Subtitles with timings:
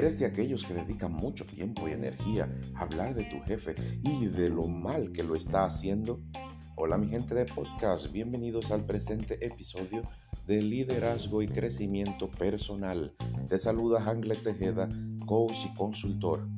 [0.00, 4.28] ¿Eres de aquellos que dedican mucho tiempo y energía a hablar de tu jefe y
[4.28, 6.22] de lo mal que lo está haciendo?
[6.74, 10.00] Hola mi gente de podcast, bienvenidos al presente episodio
[10.46, 13.14] de Liderazgo y Crecimiento Personal.
[13.46, 14.88] Te saluda Hangle Tejeda,
[15.26, 16.48] coach y consultor.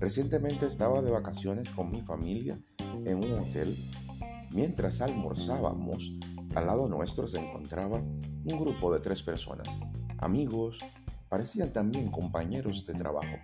[0.00, 2.58] Recientemente estaba de vacaciones con mi familia
[3.04, 3.76] en un hotel.
[4.50, 6.18] Mientras almorzábamos,
[6.56, 9.68] al lado nuestro se encontraba un grupo de tres personas,
[10.18, 10.80] amigos,
[11.34, 13.36] parecían también compañeros de trabajo.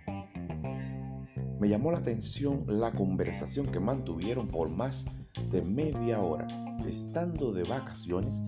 [1.59, 5.07] Me llamó la atención la conversación que mantuvieron por más
[5.51, 6.47] de media hora.
[6.87, 8.41] Estando de vacaciones,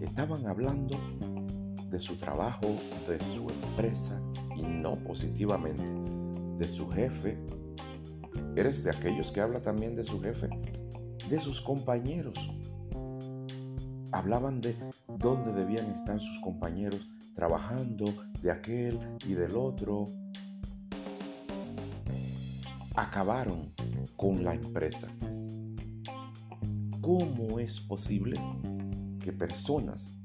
[0.00, 0.96] estaban hablando
[1.88, 2.66] de su trabajo,
[3.06, 4.20] de su empresa
[4.56, 5.84] y no positivamente
[6.58, 7.38] de su jefe.
[8.56, 10.50] ¿Eres de aquellos que habla también de su jefe?
[11.28, 12.34] De sus compañeros.
[14.10, 14.74] Hablaban de
[15.06, 20.06] dónde debían estar sus compañeros trabajando de aquel y del otro.
[22.94, 23.72] Acabaron
[24.16, 25.08] con la empresa.
[27.00, 28.40] ¿Cómo es posible
[29.22, 30.16] que personas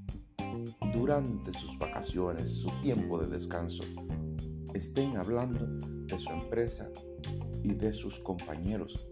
[0.93, 3.83] durante sus vacaciones, su tiempo de descanso,
[4.73, 5.65] estén hablando
[6.05, 6.89] de su empresa
[7.63, 9.07] y de sus compañeros?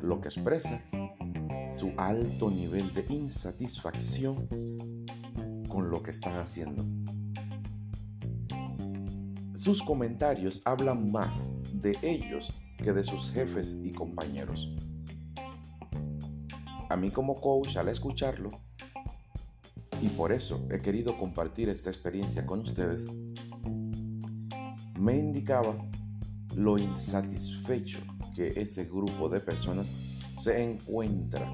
[0.00, 0.82] Lo que expresa
[1.78, 4.48] su alto nivel de insatisfacción
[5.68, 6.84] con lo que están haciendo.
[9.58, 14.72] Sus comentarios hablan más de ellos que de sus jefes y compañeros.
[16.88, 18.50] A mí como coach al escucharlo,
[20.00, 23.04] y por eso he querido compartir esta experiencia con ustedes,
[24.96, 25.74] me indicaba
[26.54, 27.98] lo insatisfecho
[28.36, 29.92] que ese grupo de personas
[30.38, 31.52] se encuentra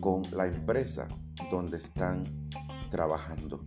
[0.00, 1.08] con la empresa
[1.50, 2.24] donde están
[2.90, 3.64] trabajando.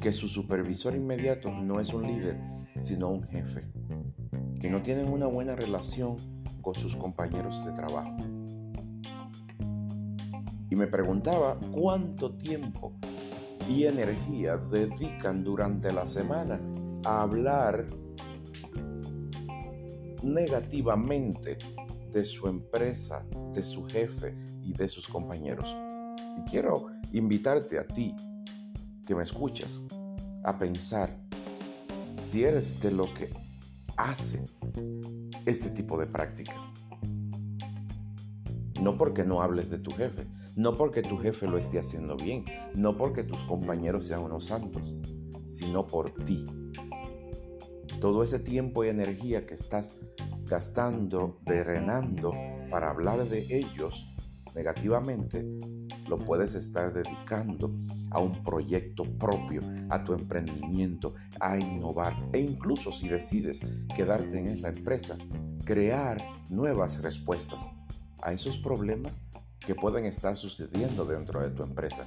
[0.00, 2.38] Que su supervisor inmediato no es un líder,
[2.80, 3.64] sino un jefe.
[4.60, 6.16] Que no tienen una buena relación
[6.62, 8.16] con sus compañeros de trabajo.
[10.68, 12.92] Y me preguntaba cuánto tiempo
[13.68, 16.60] y energía dedican durante la semana
[17.04, 17.86] a hablar
[20.22, 21.58] negativamente
[22.12, 25.76] de su empresa, de su jefe y de sus compañeros.
[26.38, 28.14] Y quiero invitarte a ti
[29.06, 29.82] que me escuchas
[30.44, 31.08] a pensar
[32.24, 33.30] si eres de lo que
[33.96, 34.44] hace
[35.46, 36.54] este tipo de práctica.
[38.80, 42.44] No porque no hables de tu jefe, no porque tu jefe lo esté haciendo bien,
[42.74, 44.96] no porque tus compañeros sean unos santos,
[45.46, 46.44] sino por ti.
[48.00, 50.00] Todo ese tiempo y energía que estás
[50.44, 52.34] gastando, drenando
[52.70, 54.12] para hablar de ellos
[54.54, 55.46] negativamente,
[56.08, 57.70] lo puedes estar dedicando
[58.10, 64.48] a un proyecto propio, a tu emprendimiento, a innovar e incluso si decides quedarte en
[64.48, 65.16] esa empresa,
[65.64, 66.18] crear
[66.50, 67.68] nuevas respuestas
[68.22, 69.20] a esos problemas
[69.60, 72.06] que pueden estar sucediendo dentro de tu empresa.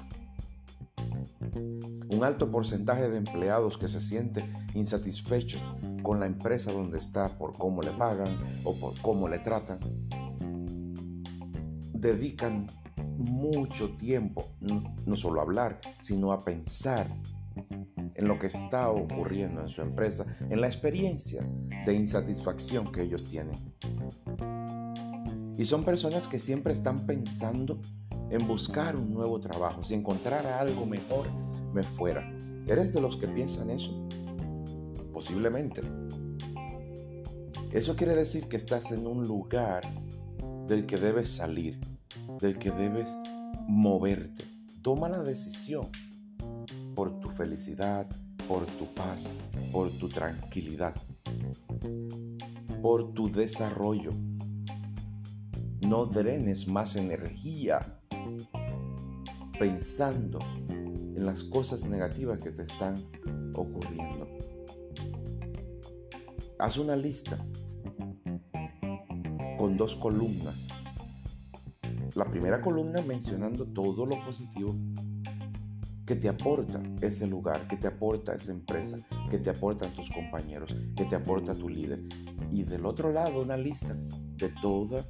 [2.11, 4.43] Un alto porcentaje de empleados que se siente
[4.73, 5.61] insatisfechos
[6.01, 9.79] con la empresa donde está por cómo le pagan o por cómo le tratan,
[11.93, 12.67] dedican
[13.19, 14.47] mucho tiempo,
[15.05, 17.07] no solo a hablar, sino a pensar
[18.15, 21.47] en lo que está ocurriendo en su empresa, en la experiencia
[21.85, 23.55] de insatisfacción que ellos tienen.
[25.57, 27.79] Y son personas que siempre están pensando
[28.29, 29.83] en buscar un nuevo trabajo.
[29.83, 31.27] Si encontrara algo mejor,
[31.73, 32.29] me fuera.
[32.65, 34.07] ¿Eres de los que piensan eso?
[35.11, 35.81] Posiblemente.
[37.71, 39.81] Eso quiere decir que estás en un lugar
[40.67, 41.79] del que debes salir,
[42.39, 43.15] del que debes
[43.67, 44.45] moverte.
[44.81, 45.87] Toma la decisión
[46.95, 48.07] por tu felicidad,
[48.47, 49.29] por tu paz,
[49.71, 50.95] por tu tranquilidad,
[52.81, 54.11] por tu desarrollo.
[55.81, 57.99] No drenes más energía
[59.57, 62.95] pensando en las cosas negativas que te están
[63.53, 64.27] ocurriendo.
[66.57, 67.37] Haz una lista
[69.57, 70.69] con dos columnas
[72.15, 74.75] la primera columna mencionando todo lo positivo
[76.05, 78.97] que te aporta ese lugar, que te aporta esa empresa,
[79.29, 81.99] que te aportan tus compañeros, que te aporta tu líder.
[82.51, 83.95] Y del otro lado una lista
[84.37, 85.07] de todas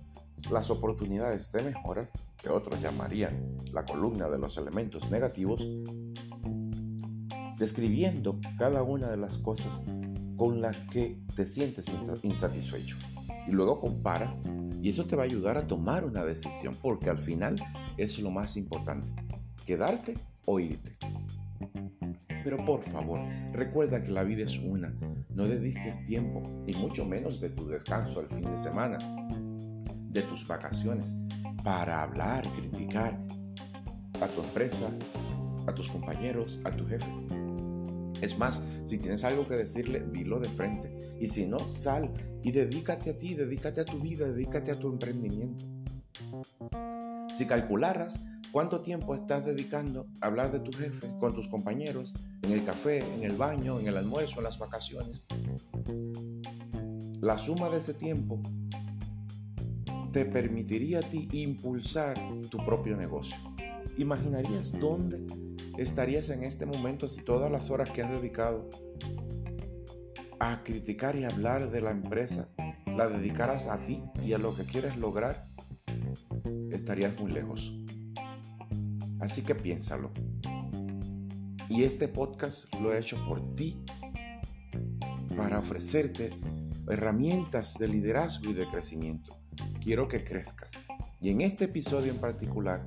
[0.51, 5.65] las oportunidades de mejora que otros llamarían la columna de los elementos negativos,
[7.57, 9.83] describiendo cada una de las cosas
[10.35, 11.85] con las que te sientes
[12.23, 12.97] insatisfecho.
[13.47, 14.36] Y luego compara
[14.81, 17.56] y eso te va a ayudar a tomar una decisión, porque al final
[17.97, 19.09] es lo más importante,
[19.65, 20.15] quedarte
[20.45, 20.95] o irte.
[22.44, 23.19] Pero por favor,
[23.51, 24.94] recuerda que la vida es una.
[25.30, 28.97] No dediques tiempo, y mucho menos de tu descanso al fin de semana,
[30.09, 31.13] de tus vacaciones,
[31.63, 33.19] para hablar, criticar
[34.21, 34.89] a tu empresa,
[35.68, 37.38] a tus compañeros, a tu jefe.
[38.21, 41.16] Es más, si tienes algo que decirle, dilo de frente.
[41.19, 42.12] Y si no, sal
[42.44, 45.66] y dedícate a ti, dedícate a tu vida, dedícate a tu emprendimiento.
[47.33, 52.51] Si calcularas cuánto tiempo estás dedicando a hablar de tu jefe con tus compañeros, en
[52.51, 55.25] el café, en el baño, en el almuerzo, en las vacaciones,
[57.21, 58.42] la suma de ese tiempo
[60.12, 62.16] te permitiría a ti impulsar
[62.50, 63.38] tu propio negocio.
[63.98, 65.25] ¿Imaginarías dónde
[65.81, 68.69] estarías en este momento si todas las horas que has dedicado
[70.39, 72.49] a criticar y hablar de la empresa
[72.85, 75.47] la dedicaras a ti y a lo que quieres lograr?
[76.71, 77.73] Estarías muy lejos.
[79.19, 80.11] Así que piénsalo.
[81.69, 83.81] Y este podcast lo he hecho por ti
[85.37, 86.31] para ofrecerte
[86.89, 89.37] herramientas de liderazgo y de crecimiento.
[89.81, 90.73] Quiero que crezcas.
[91.21, 92.85] Y en este episodio en particular,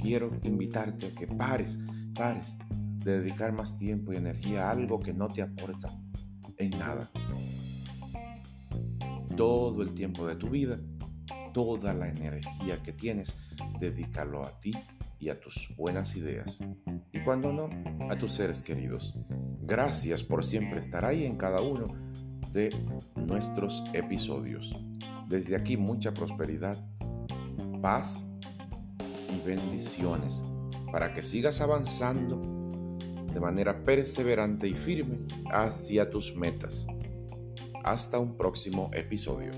[0.00, 1.78] quiero invitarte a que pares,
[2.14, 2.56] pares
[3.04, 5.88] de dedicar más tiempo y energía a algo que no te aporta
[6.58, 7.10] en nada.
[9.36, 10.78] Todo el tiempo de tu vida,
[11.52, 13.38] toda la energía que tienes,
[13.78, 14.72] dedícalo a ti
[15.18, 16.60] y a tus buenas ideas.
[17.12, 17.68] Y cuando no,
[18.10, 19.14] a tus seres queridos.
[19.62, 21.86] Gracias por siempre estar ahí en cada uno
[22.52, 22.70] de
[23.14, 24.74] nuestros episodios.
[25.28, 26.76] Desde aquí mucha prosperidad,
[27.80, 28.30] paz
[29.30, 30.44] y bendiciones
[30.92, 32.40] para que sigas avanzando
[33.32, 35.20] de manera perseverante y firme
[35.52, 36.86] hacia tus metas.
[37.84, 39.52] Hasta un próximo episodio.